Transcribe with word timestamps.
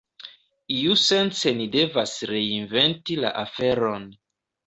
Iusence 0.75 1.51
ni 1.59 1.67
devas 1.75 2.15
reinventi 2.31 3.17
la 3.25 3.35
aferon. 3.45 4.09